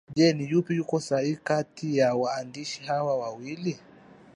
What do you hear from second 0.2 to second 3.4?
ni yupi yuko sahihi kati ya waandishi hawa